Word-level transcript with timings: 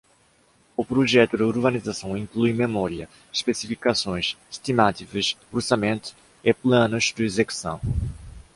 O 0.75 0.83
projeto 0.83 1.37
de 1.37 1.43
urbanização 1.43 2.17
inclui 2.17 2.51
memória, 2.53 3.07
especificações, 3.31 4.35
estimativas, 4.49 5.37
orçamento 5.51 6.15
e 6.43 6.51
planos 6.55 7.13
de 7.15 7.23
execução. 7.23 7.79